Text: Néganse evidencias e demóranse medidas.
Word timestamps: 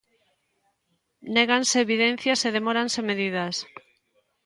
Néganse 1.35 1.77
evidencias 1.85 2.39
e 2.47 2.49
demóranse 2.57 2.99
medidas. 3.09 3.55